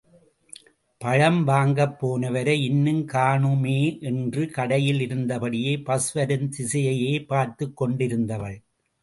பழம் 0.97 1.47
வாங்கப்போனவரை 1.47 2.63
இன்னும் 2.63 3.07
காணுமே 3.07 4.01
என்று 4.01 4.49
கடையில் 4.49 4.99
இருந்தபடியே, 4.99 5.83
பஸ் 5.83 6.11
வரும் 6.11 6.51
திசையையே 6.57 7.25
பார்த்துக் 7.25 7.83
கொண்டிருந்தவள். 7.83 8.63